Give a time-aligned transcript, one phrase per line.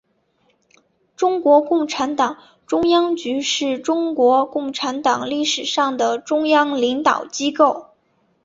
[1.15, 7.91] 中国共产党中央局是中国共产党历史上的中央领导机构。